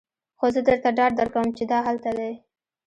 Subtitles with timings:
[0.39, 2.33] خو زه درته ډاډ درکوم چې دا هلته دی